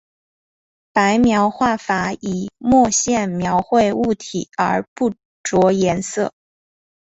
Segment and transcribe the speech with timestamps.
[0.93, 6.33] 白描画法以墨线描绘物体而不着颜色。